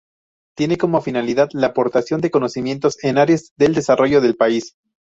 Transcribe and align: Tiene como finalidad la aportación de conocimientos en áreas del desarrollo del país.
Tiene 0.57 0.79
como 0.79 1.01
finalidad 1.03 1.49
la 1.53 1.67
aportación 1.67 2.21
de 2.21 2.31
conocimientos 2.31 2.97
en 3.03 3.19
áreas 3.19 3.53
del 3.55 3.75
desarrollo 3.75 4.19
del 4.19 4.35
país. 4.35 4.75